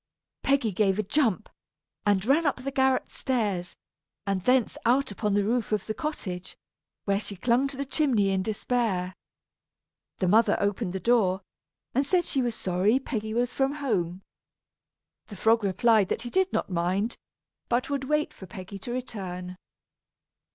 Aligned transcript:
Peggy 0.41 0.71
gave 0.71 0.97
a 0.97 1.03
jump, 1.03 1.47
and 2.07 2.25
ran 2.25 2.47
up 2.47 2.63
the 2.63 2.71
garret 2.71 3.11
stairs, 3.11 3.75
and 4.25 4.43
thence 4.45 4.75
out 4.83 5.11
upon 5.11 5.35
the 5.35 5.43
roof 5.43 5.71
of 5.71 5.85
the 5.85 5.93
cottage, 5.93 6.57
where 7.05 7.19
she 7.19 7.35
clung 7.35 7.67
to 7.67 7.77
the 7.77 7.85
chimney 7.85 8.31
in 8.31 8.41
despair. 8.41 9.13
The 10.17 10.27
mother 10.27 10.57
opened 10.59 10.93
the 10.93 10.99
door, 10.99 11.41
and 11.93 12.03
said 12.03 12.25
she 12.25 12.41
was 12.41 12.55
sorry 12.55 12.97
Peggy 12.97 13.35
was 13.35 13.53
from 13.53 13.73
home. 13.73 14.23
The 15.27 15.35
frog 15.35 15.63
replied 15.63 16.07
that 16.09 16.23
he 16.23 16.31
did 16.31 16.51
not 16.51 16.71
mind, 16.71 17.15
but 17.69 17.91
would 17.91 18.05
wait 18.09 18.33
for 18.33 18.45
Miss 18.47 18.53
Peggy 18.55 18.79
to 18.79 18.91
return. 18.91 19.55